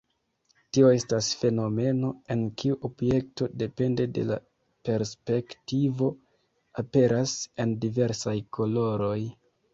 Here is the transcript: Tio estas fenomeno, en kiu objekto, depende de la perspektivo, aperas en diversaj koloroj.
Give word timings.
Tio 0.75 0.87
estas 0.99 1.27
fenomeno, 1.41 2.09
en 2.35 2.41
kiu 2.61 2.77
objekto, 2.89 3.49
depende 3.63 4.07
de 4.15 4.23
la 4.31 4.39
perspektivo, 4.91 6.11
aperas 6.85 7.37
en 7.67 7.79
diversaj 7.87 8.37
koloroj. 8.61 9.17